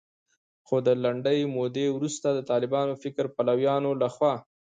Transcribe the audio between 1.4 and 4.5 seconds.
مودې وروسته د طالباني فکر پلویانو لخوا